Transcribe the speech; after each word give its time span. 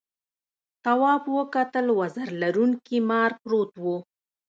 تواب 0.83 1.23
وکتل 1.37 1.85
وزر 1.99 2.27
لرونکي 2.41 2.97
مار 3.09 3.31
پروت 3.41 3.71
و. 3.83 3.85